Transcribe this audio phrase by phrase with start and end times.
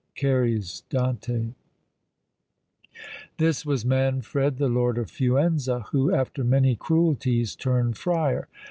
[0.15, 1.53] CARY'S Dante.
[3.37, 8.47] This was Manfred, the Lord of Fuenza, who, after many cruelties, turned friar.